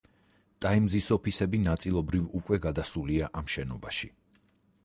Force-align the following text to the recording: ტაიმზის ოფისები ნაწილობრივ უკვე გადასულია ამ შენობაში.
ტაიმზის 0.65 1.09
ოფისები 1.15 1.59
ნაწილობრივ 1.67 2.33
უკვე 2.39 2.61
გადასულია 2.65 3.31
ამ 3.43 3.53
შენობაში. 3.57 4.11